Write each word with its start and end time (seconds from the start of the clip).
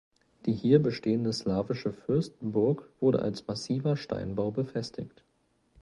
Die 0.47 0.51
hier 0.53 0.81
bestehende 0.81 1.31
slawische 1.31 1.93
Fürstenburg 1.93 2.89
wurde 2.99 3.21
als 3.21 3.45
massiver 3.45 3.95
Steinbau 3.97 4.49
befestigt. 4.49 5.23